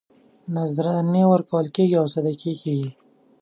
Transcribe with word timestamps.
نذرانې 0.55 1.23
ورکول 1.31 1.67
کېږي 1.75 1.95
او 2.01 2.05
صدقې 2.13 2.53
کېږي. 2.61 2.89